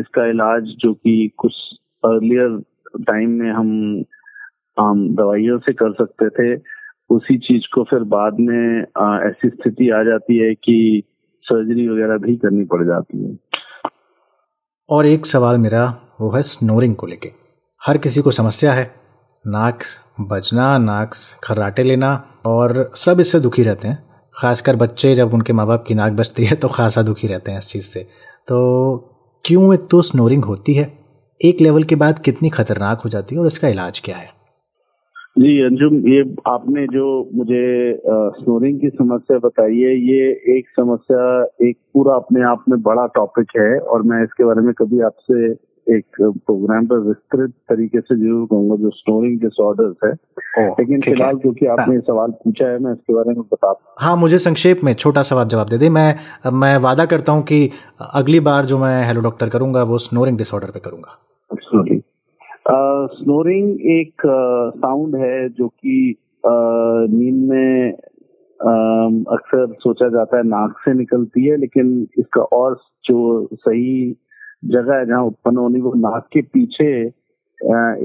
इसका 0.00 0.26
इलाज 0.26 0.62
जो 0.62 0.94
कि 0.94 1.30
कुछ 1.36 1.52
अर्लियर 2.04 2.62
टाइम 2.98 3.30
में 3.30 3.50
हम 3.50 4.02
हम 4.80 5.14
दवाइयों 5.14 5.58
से 5.58 5.72
कर 5.72 5.92
सकते 5.92 6.28
थे, 6.28 6.62
उसी 7.10 7.38
चीज़ 7.38 7.74
को 7.74 7.84
फिर 7.84 7.98
बाद 7.98 8.36
में 8.40 8.82
ऐसी 9.28 9.48
स्थिति 9.48 9.90
आ 9.90 10.02
जाती 10.02 10.38
है 10.38 10.54
कि 10.54 11.02
सर्जरी 11.42 11.88
वगैरह 11.88 12.18
भी 12.18 12.36
करनी 12.36 12.64
पड़ 12.64 12.84
जाती 12.84 13.24
है। 13.24 13.38
और 14.90 15.06
एक 15.06 15.26
सवाल 15.26 15.58
मेरा, 15.58 15.84
वो 16.20 16.30
है 16.30 16.42
स्नोरिंग 16.42 16.94
को 16.96 17.06
लेके। 17.06 17.28
हर 17.86 17.98
किसी 17.98 18.20
को 18.20 18.30
समस्या 18.30 18.72
है 18.72 18.97
नाक 19.48 19.82
बजना 20.20 20.66
नाक 20.78 21.14
खर्राटे 21.44 21.82
लेना 21.82 22.10
और 22.46 22.90
सब 22.96 23.20
इससे 23.20 23.40
दुखी 23.40 23.62
रहते 23.62 23.88
हैं। 23.88 23.98
खासकर 24.34 24.76
बच्चे 24.76 25.14
जब 25.14 25.34
उनके 25.34 25.52
माँ 25.52 25.66
बाप 25.66 25.84
की 25.88 25.94
नाक 25.94 26.12
बचती 26.12 26.44
है 26.44 26.56
तो 26.56 26.68
खासा 26.68 27.02
दुखी 27.02 27.28
रहते 27.28 27.50
हैं 27.50 27.58
इस 27.58 27.68
चीज़ 27.68 27.84
से। 27.84 28.00
तो 28.48 28.96
क्यों 29.44 29.72
एक 29.74 29.86
तो 29.90 30.02
स्नोरिंग 30.02 30.44
होती 30.44 30.74
है? 30.74 30.92
एक 31.40 31.60
लेवल 31.60 31.82
के 31.82 31.96
बाद 31.96 32.18
कितनी 32.18 32.48
खतरनाक 32.48 33.00
हो 33.00 33.10
जाती 33.10 33.34
है 33.34 33.40
और 33.40 33.46
इसका 33.46 33.68
इलाज 33.68 34.00
क्या 34.04 34.16
है? 34.16 34.26
जी, 35.38 35.50
अंजुम, 35.64 35.96
ये 36.08 36.20
आपने 36.48 36.86
जो 36.86 37.06
मुझे 37.34 37.62
स्नोरिंग 38.38 38.80
की 38.80 38.88
समस्या 38.88 39.38
बताई 39.38 39.76
है, 39.76 39.94
ये 40.06 40.30
एक 40.56 40.68
समस्या, 40.70 41.22
एक 41.68 41.76
पूरा 41.94 42.14
अपने 42.14 42.42
आप 42.42 42.64
में 42.68 42.80
बड़ा 42.82 43.06
टॉपिक 43.14 43.56
है 43.56 43.78
और 43.80 44.02
मैं 44.02 44.22
इसके 44.24 44.44
बारे 44.44 44.60
में 44.60 44.72
कभी 44.74 45.00
आपसे 45.00 45.52
एक 45.90 46.16
प्रोग्राम 46.20 46.86
पर 46.86 46.98
विस्तृत 46.98 47.50
तरीके 47.68 48.00
से 48.00 48.16
ज़रूर 48.16 48.46
कहूँगा 48.46 48.76
जो 48.76 48.90
स्टोरिंग 48.90 49.38
डिसऑर्डर्स 49.40 49.96
है। 50.04 50.12
लेकिन 50.70 51.00
फ़िलहाल 51.00 51.36
क्योंकि 51.36 51.66
आपने 51.66 51.94
हाँ। 51.94 52.02
सवाल 52.02 52.30
पूछा 52.44 52.66
है 52.66 52.78
मैं 52.78 52.92
इसके 52.92 53.14
बारे 53.14 53.30
में 53.30 53.42
बता 53.52 53.74
हाँ 54.00 54.16
मुझे 54.16 54.38
संक्षेप 54.38 54.80
में 54.84 54.92
छोटा 54.94 55.22
सवाल 55.22 55.48
जवाब 55.48 55.68
दे 55.68 55.78
दे। 55.78 55.88
मैं 55.90 56.50
मैं 56.60 56.76
वादा 56.78 57.06
करता 57.06 57.32
हूँ 57.32 57.42
कि 57.42 57.70
अगली 58.14 58.40
बार 58.40 58.64
जो 58.64 58.78
मैं 58.78 59.06
हेलो 59.06 59.20
डॉक्टर 59.20 59.48
करूँगा 59.48 59.82
वो 59.82 59.98
स्नोरिंग 59.98 60.38
डिसऑर्डर 60.38 60.70
पे 60.70 60.80
करूँगा। 60.80 61.18
स्नोरिंग 61.52 62.00
स्नोरिंग 63.12 63.80
एक 63.98 64.22
साउंड 64.76 65.14
uh, 65.14 65.20
है 65.20 65.48
जो 65.48 65.68
कि 65.68 66.14
uh, 66.44 67.12
नींद 67.14 67.48
में 67.50 67.92
अक्सर 69.32 69.72
सोचा 69.80 70.08
जाता 70.08 70.36
है 70.36 70.42
नाक 70.42 70.78
से 70.78 70.92
निकलती 70.94 71.46
है 71.46 71.56
लेकिन 71.56 72.08
इसका 72.18 72.42
और 72.42 72.74
जो 73.04 73.48
सही 73.54 74.16
जगह 74.62 74.94
है 74.94 75.06
जहाँ 75.06 75.22
उत्पन्न 75.24 75.56
होनी 75.56 75.80
वो 75.80 75.92
नाक 75.96 76.28
के 76.32 76.42
पीछे 76.54 76.88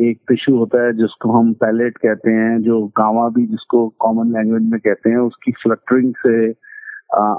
एक 0.04 0.20
टिश्यू 0.30 0.56
होता 0.58 0.84
है 0.86 0.94
जिसको 0.98 1.32
हम 1.32 1.52
पैलेट 1.64 1.98
कहते 1.98 2.32
हैं, 2.32 2.62
जो 2.62 2.82
गावा 2.98 3.28
भी 3.30 3.46
जिसको 3.48 3.88
कॉमन 4.00 4.32
लैंग्वेज 4.34 4.64
में 4.72 4.80
कहते 4.80 5.10
हैं, 5.10 5.18
उसकी 5.18 5.52
फ्लटरिंग 5.64 6.14
से 6.18 6.50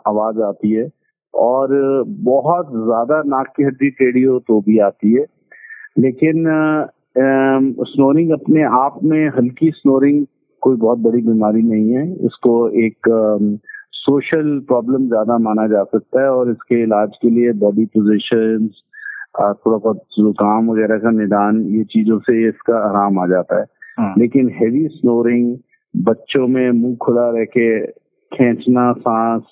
आवाज़ 0.09 0.41
आती 0.43 0.73
है। 0.73 0.89
और 1.35 1.69
बहुत 2.25 2.69
ज़्यादा 2.73 3.23
नाक 3.27 3.53
की 3.57 3.65
हड्डी 3.65 3.91
टेढ़ी 3.93 4.23
हो 4.23 4.39
तो 4.49 4.61
भी 4.67 4.79
आती 4.81 5.13
है। 5.13 5.25
लेकिन 5.99 6.45
स्नोरिंग 7.87 8.31
अपने 8.33 8.63
आप 8.77 8.99
में 9.05 9.27
हल्की 9.37 9.71
स्नोरिंग 9.71 10.25
कोई 10.63 10.77
बहुत 10.77 10.99
बड़ी 10.99 11.23
बीमारी 11.23 11.63
नहीं 11.63 11.91
है। 11.91 12.11
इसको 12.27 12.55
एक 12.85 13.09
सोशल 13.95 14.59
प्रॉब्लम 14.69 15.07
ज़्यादा 15.09 15.39
माना 15.41 15.67
जा 15.69 15.83
सकता 15.85 16.23
है 16.23 16.31
और 16.31 16.51
इसके 16.51 16.83
इलाज 16.83 17.17
के 17.23 17.31
लिए 17.31 17.53
बॉडी 17.61 17.85
पोजिशन 17.97 18.69
थोड़ा 19.39 19.79
बहुत 19.79 19.97
जुकाम 19.97 20.71
वगैरह 20.71 20.99
का 20.99 21.11
निदान 21.11 21.63
ये 21.63 21.85
चीज़ों 21.85 22.19
से 22.19 22.49
इसका 22.49 22.79
आराम 22.79 23.19
आ 23.19 23.27
जाता 23.27 23.59
है। 23.59 23.67
हम्म। 23.99 24.21
लेकिन 24.23 24.49
हेवी 24.49 24.89
स्नोरिंग 24.89 25.57
बच्चों 25.97 26.47
में 26.47 26.71
मुँह 26.71 26.97
खुला 26.97 27.31
रह 27.31 27.45
के 27.45 27.87
खींचना 28.37 28.93
सांस 28.93 29.43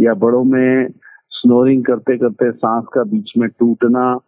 या 0.00 0.14
बड़ों 0.14 0.44
में 0.44 0.88
स्नोरिंग 1.30 1.84
करते 1.84 2.18
करते 2.18 2.52
सांस 2.52 2.84
का 2.94 3.02
बीच 3.02 3.32
में 3.38 3.48
टूटना 3.48 4.18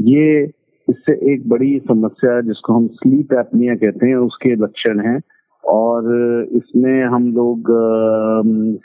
ये 0.00 0.50
इससे 0.88 1.32
एक 1.32 1.48
बड़ी 1.48 1.78
समस्या 1.78 2.40
जिसको 2.40 2.72
हम 2.72 2.86
स्लीप 2.86 3.32
एपनिया 3.32 3.74
कहते 3.74 4.06
हैं 4.06 4.16
उसके 4.16 4.54
लक्षण 4.54 5.00
हैं। 5.00 5.20
और 5.64 6.12
इसमें 6.52 7.04
हम 7.04 7.32
लोग 7.32 7.64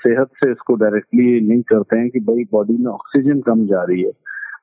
सेहत 0.01 0.27
से 0.27 0.51
इसको 0.51 0.75
डायरेक्टली 0.75 1.39
लिंक 1.39 1.67
करते 1.67 1.97
हैं 1.97 2.09
कि 2.09 2.19
भाई 2.19 2.43
बॉडी 2.51 2.77
में 2.77 2.91
ऑक्सीजन 2.91 3.39
कम 3.39 3.65
जा 3.65 3.83
रही 3.83 4.01
है। 4.01 4.11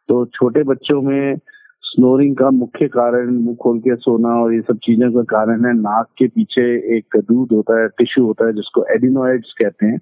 तो 0.08 0.24
छोटे 0.34 0.62
बच्चों 0.62 1.00
में 1.02 1.36
स्नोरिंग 1.82 2.36
का 2.36 2.50
मुख्य 2.50 2.86
कारण 2.88 3.30
मुँह 3.34 3.56
खोल 3.56 3.78
के 3.78 3.94
सोना 3.96 4.28
और 4.42 4.54
ये 4.54 4.60
सब 4.60 4.78
चीज़ों 4.84 5.10
का 5.12 5.22
कारण 5.30 5.64
है। 5.66 5.72
नाक 5.72 6.06
के 6.18 6.26
पीछे 6.28 6.62
एक 6.96 7.16
दूध 7.28 7.52
होता 7.52 7.80
है 7.80 7.88
टिश्यू 7.98 8.24
होता 8.26 8.46
है 8.46 8.52
जिसको 8.52 8.84
एडिनोइड्स 8.94 9.52
कहते 9.58 9.86
हैं। 9.86 9.98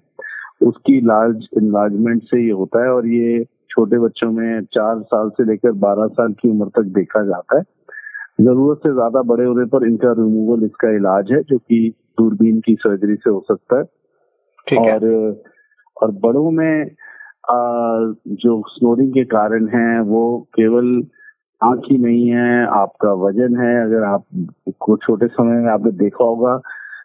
उसकी 0.61 0.99
लार्ज 1.01 1.47
इन्लार्जमेंट 1.57 2.23
से 2.23 2.41
ये 2.45 2.51
होता 2.51 2.83
है 2.83 2.91
और 2.91 3.07
ये 3.07 3.43
छोटे 3.69 3.99
बच्चों 3.99 4.31
में 4.31 4.61
चार 4.73 5.01
साल 5.03 5.29
से 5.29 5.45
लेकर 5.45 5.71
बारह 5.79 6.07
साल 6.13 6.33
की 6.33 6.49
उम्र 6.49 6.67
तक 6.75 6.91
देखा 6.95 7.23
जाता 7.25 7.57
है। 7.57 7.63
ज़रूरत 8.41 8.77
से 8.77 8.93
ज़्यादा 8.93 9.21
बड़े 9.23 9.45
होने 9.45 9.65
पर 9.65 9.87
इनका 9.87 10.11
रिमूवल 10.11 10.65
इसका 10.65 10.89
इलाज 10.95 11.31
है 11.31 11.41
जो 11.43 11.57
कि 11.57 11.79
दूरबीन 12.19 12.59
की 12.59 12.75
सर्जरी 12.75 13.15
से 13.15 13.29
हो 13.29 13.43
सकता 13.47 13.77
है। 13.77 13.83
ठीक 14.67 14.79
है। 14.79 14.93
और 14.93 15.43
और 15.97 16.11
बड़ों 16.23 16.49
में 16.51 16.85
जो 17.51 18.63
स्नोरिंग 18.67 19.13
के 19.13 19.23
कारण 19.23 19.67
हैं 19.67 19.99
वो 19.99 20.47
केवल 20.55 21.03
आँख 21.63 21.81
ही 21.91 21.97
नहीं 21.97 22.29
है 22.29 22.65
आपका 22.67 23.13
वज़न 23.13 23.57
है। 23.61 23.85
अगर 23.85 24.03
आप 24.03 24.23
को 24.79 24.97
छोटे 24.97 25.27
समय 25.27 25.61
में 25.61 25.71
आपने 25.71 25.91
देखा 25.91 26.23
होगा 26.23 26.61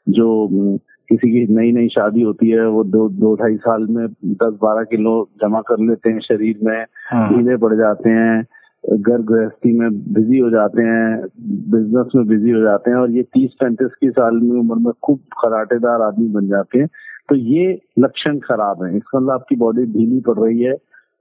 जो 0.09 0.47
हम्म, 0.47 0.77
किसी 1.09 1.31
की 1.31 1.55
नई 1.55 1.73
नई 1.73 1.89
शादी 1.89 2.23
होती 2.23 2.49
है 2.49 2.69
वो 2.69 2.85
दो 2.85 3.09
दो 3.09 3.35
ढाई 3.35 3.57
साल 3.57 3.87
में 3.91 4.07
दस 4.09 4.59
बारह 4.63 4.83
किलो 4.83 5.29
जमा 5.43 5.61
कर 5.61 5.81
लेते 5.81 6.11
हैं 6.11 6.21
शरीर 6.21 6.59
में 6.63 6.85
ढीले 7.29 7.57
पड़ 7.57 7.75
जाते 7.75 8.11
हैं 8.11 8.43
घर 9.01 9.23
गृहस्थी 9.23 9.79
में 9.79 10.13
बिज़ी 10.13 10.39
हो 10.39 10.51
जाते 10.51 10.83
हैं 10.83 11.21
बिज़नेस 11.71 12.13
में 12.17 12.27
बिज़ी 12.27 12.51
हो 12.51 12.61
जाते 12.61 12.91
हैं 12.91 12.97
और 12.97 13.11
ये 13.11 13.23
तीस 13.23 13.51
पैंतीस 13.61 13.95
की 14.01 14.11
साल 14.11 14.35
में 14.35 14.61
उम्र 14.61 14.75
में 14.75 14.93
खूब 15.03 15.19
खराटेदार 15.19 16.03
आदमी 16.03 16.29
बन 16.29 16.47
जाते 16.47 16.79
हैं। 16.79 16.87
तो 17.31 17.37
ये 17.37 17.79
लक्षण 17.99 18.39
खराब 18.41 18.83
है। 18.85 18.97
इसका 18.97 19.19
मतलब 19.19 19.31
आपकी 19.31 19.57
बॉडी 19.57 19.85
ढीली 19.89 20.21
पड़ 20.21 20.39
रही 20.39 20.63
है 20.63 20.75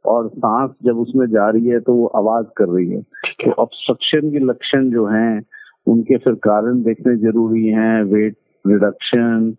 और 0.05 0.27
सांस 0.29 0.71
जब 0.85 0.99
उसमें 0.99 1.25
जा 1.29 1.49
रही 1.49 1.67
है 1.67 1.79
तो 1.79 1.93
वो 1.93 2.05
आवाज़ 2.17 2.45
कर 2.57 2.67
रही 2.67 2.89
है। 2.89 3.01
तो 3.43 3.51
ऑब्स्ट्रक्शन 3.61 4.31
के 4.31 4.39
लक्षण 4.45 4.89
जो 4.91 5.05
हैं 5.07 5.41
उनके 5.87 6.17
फिर 6.17 6.33
कारण 6.43 6.81
देखने 6.83 7.15
ज़रूरी 7.17 7.67
हैं। 7.67 8.03
वेट 8.05 8.35
रिडक्शन 8.65 9.53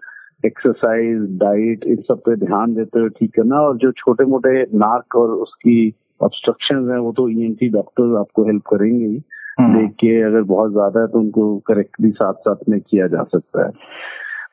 एक्सरसाइज 0.45 1.23
डाइट 1.39 1.85
इन 1.85 1.97
सब 2.03 2.21
पे 2.27 2.37
ध्यान 2.37 2.75
देते 2.75 3.01
हुए 3.01 3.09
ठीक 3.19 3.35
करना 3.37 3.61
और 3.61 3.77
जो 3.77 3.91
छोटे 3.93 4.25
मोटे 4.25 4.63
नाक 4.77 5.17
और 5.17 5.31
उसकी 5.39 5.77
ऑब्स्ट्रक्शन 6.21 6.91
है 6.91 6.99
वो 7.01 7.13
तो 7.13 7.29
ईएनटी 7.29 7.69
डॉक्टर 7.69 8.17
आपको 8.19 8.45
हेल्प 8.45 8.63
करेंगे 8.71 9.05
ही। 9.07 9.23
हम्म, 9.61 9.79
देख 9.79 9.91
के 10.01 10.21
अगर 10.23 10.43
बहुत 10.45 10.71
ज़्यादा 10.73 11.01
है 11.01 11.07
तो 11.07 11.19
उनको 11.19 11.57
करेक्ट 11.67 12.01
भी 12.03 12.11
साथ 12.13 12.35
साथ 12.41 12.69
में 12.69 12.81
किया 12.81 13.07
जा 13.07 13.23
सकता 13.25 13.65
है। 13.67 13.73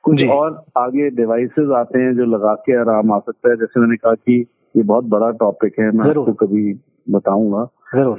कुछ 0.07 0.23
और 0.31 0.63
आगे 0.77 1.09
डिवाइसेस 1.15 1.69
आते 1.77 1.99
हैं 1.99 2.15
जो 2.17 2.25
लगा 2.25 2.53
के 2.53 2.79
आराम 2.81 3.11
आ 3.13 3.19
सकता 3.19 3.49
है। 3.49 3.55
जैसे 3.55 3.79
मैंने 3.79 3.95
कहा 3.95 4.13
कि 4.13 4.45
ये 4.77 4.83
बहुत 4.83 5.05
बड़ा 5.05 5.29
टॉपिक 5.31 5.73
है 5.79 5.91
मैं 5.91 6.09
आपको 6.09 6.33
कभी 6.45 6.73
बताऊँगा। 7.09 7.67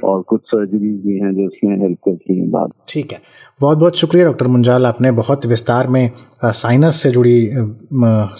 और 0.03 0.21
कुछ 0.21 0.41
सर्जरी 0.41 0.77
भी 0.77 1.17
हैं 1.19 1.33
जो 1.35 1.41
इसमें 1.41 1.77
हेल्प 1.81 1.97
करती 2.05 2.37
हैं 2.39 2.49
बाद। 2.51 2.71
ठीक 2.89 3.11
है। 3.11 3.19
बहुत 3.61 3.77
बहुत 3.77 3.97
शुक्रिया 3.97 4.25
डॉक्टर 4.25 4.47
मुंजाल। 4.47 4.85
आपने 4.85 5.11
बहुत 5.11 5.45
विस्तार 5.45 5.87
में 5.87 6.09
साइनस 6.45 6.95
से 6.95 7.11
जुड़ी 7.11 7.49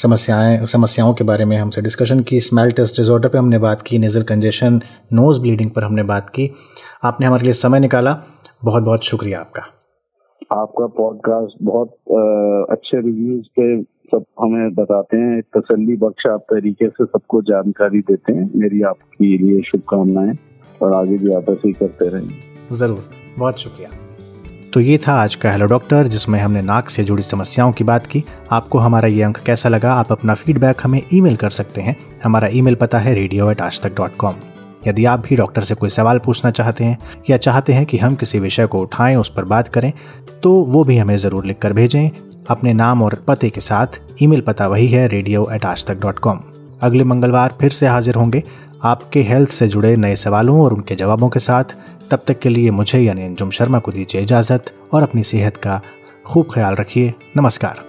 समस्याएँ 0.03 0.65
समस्याओं 0.65 1.13
के 1.13 1.23
बारे 1.23 1.45
में 1.45 1.57
हमसे 1.57 1.81
डिस्कशन 1.81 2.19
की 2.19 2.39
स्मेल 2.39 2.71
टेस्ट 2.71 2.97
डिसऑर्डर 2.97 3.29
पे 3.29 3.37
हमने 3.37 3.57
बात 3.59 3.81
की 3.81 3.99
नेजल 3.99 4.23
कंजेशन 4.23 4.79
नोज़ 5.13 5.41
ब्लीडिंग 5.41 5.71
पर 5.71 5.83
हमने 5.83 6.03
बात 6.03 6.29
की। 6.29 6.51
आपने 7.03 7.27
हमारे 7.27 7.43
लिए 7.43 7.53
समय 7.53 7.79
निकाला। 7.79 8.17
बहुत 8.63 8.83
बहुत 8.83 9.03
शुक्रिया 9.03 9.39
आपका। 9.39 9.78
आपका 10.53 10.85
पॉडकास्ट 10.87 11.57
बहुत 11.63 11.87
अ, 11.87 12.71
अच्छे 12.71 13.01
रिव्यूज़ 13.01 13.45
पे 13.59 13.81
सब 13.83 14.23
हमें 14.39 14.73
बताते 14.73 15.17
हैं 15.17 15.37
एक 15.37 15.45
तसल्ली 15.57 15.95
बख्श 15.97 16.27
आप 16.27 16.39
तरीके 16.39 16.89
से 16.89 17.05
सबको 17.05 17.41
जानकारी 17.41 17.99
देते 17.99 18.33
हैं। 18.33 18.51
मेरी 18.55 18.81
आपके 18.81 19.37
लिए 19.37 19.61
शुभकामनाएँ 19.61 20.37
और 20.81 20.93
आगे 20.93 21.17
भी 21.17 21.33
आप 21.33 21.49
ऐसे 21.49 21.67
ही 21.67 21.73
करते 21.73 22.09
रहें। 22.09 22.29
ज़रूर। 22.71 22.99
बहुत 23.39 23.59
शुक्रिया। 23.59 23.89
तो 24.73 24.79
ये 24.79 24.97
था 24.97 25.13
आज 25.13 25.35
का 25.35 25.51
हेलो 25.51 25.65
डॉक्टर 25.65 26.07
जिसमें 26.07 26.39
हमने 26.39 26.61
नाक 26.61 26.89
से 26.89 27.03
जुड़ी 27.03 27.23
समस्याओं 27.23 27.71
की 27.71 27.83
बात 27.83 28.05
की। 28.07 28.23
आपको 28.51 28.77
हमारा 28.77 29.07
ये 29.07 29.21
अंक 29.21 29.37
कैसा 29.37 29.69
लगा 29.69 29.93
आप 29.93 30.11
अपना 30.11 30.33
फीडबैक 30.33 30.75
हमें 30.83 31.01
ईमेल 31.13 31.35
कर 31.35 31.49
सकते 31.49 31.81
हैं। 31.81 31.95
हमारा 32.23 32.47
ईमेल 32.47 32.75
पता 32.75 32.97
है 32.97 33.13
रेडियो 33.13 33.51
एट 33.51 33.61
आज 33.61 33.81
तक 33.81 33.95
डॉट 33.97 34.15
कॉम 34.15 34.33
यदि 34.87 35.05
आप 35.05 35.19
भी 35.19 35.35
डॉक्टर 35.35 35.63
से 35.63 35.75
कोई 35.75 35.89
सवाल 35.89 36.19
पूछना 36.19 36.51
चाहते 36.51 36.83
हैं 36.83 36.97
या 37.29 37.37
चाहते 37.37 37.73
हैं 37.73 37.85
कि 37.85 37.97
हम 37.97 38.15
किसी 38.15 38.39
विषय 38.39 38.67
को 38.67 38.79
उठाएँ, 38.79 39.15
उस 39.15 39.29
पर 39.29 39.45
बात 39.45 39.67
करें 39.67 39.91
तो 40.43 40.51
वो 40.65 40.83
भी 40.83 40.97
हमें 40.97 41.15
ज़रूर 41.17 41.45
लिख 41.45 41.59
कर 41.59 41.73
भेजें। 41.73 42.09
अपने 42.49 42.73
नाम 42.73 43.01
और 43.03 43.15
पते 43.27 43.49
के 43.49 43.61
साथ 43.61 43.99
ईमेल 44.21 44.41
पता 44.41 44.67
वही 44.67 44.87
है 44.87 45.07
रेडियो 45.07 45.47
एट 45.53 45.65
आज 45.65 45.85
तक 45.85 45.99
डॉट 46.01 46.19
कॉम 46.19 46.39
अगले 46.81 47.03
मंगलवार 47.03 47.53
फिर 47.61 47.71
से 47.71 47.87
हाजिर 47.87 48.15
होंगे 48.15 48.43
आपके 48.83 49.21
हेल्थ 49.23 49.49
से 49.49 49.67
जुड़े 49.67 49.95
नए 49.97 50.15
सवालों 50.15 50.59
और 50.61 50.73
उनके 50.73 50.95
जवाबों 50.95 51.29
के 51.29 51.39
साथ। 51.39 51.75
तब 52.11 52.23
तक 52.27 52.39
के 52.39 52.49
लिए 52.49 52.71
मुझे 52.71 52.99
यानी 52.99 53.25
अंजुम 53.25 53.49
शर्मा 53.49 53.79
को 53.79 53.91
दीजिए 53.91 54.21
इजाज़त 54.21 54.73
और 54.93 55.03
अपनी 55.03 55.23
सेहत 55.23 55.57
का 55.57 55.79
खूब 56.25 56.47
ख्याल 56.53 56.75
रखिए। 56.75 57.13
नमस्कार। 57.37 57.88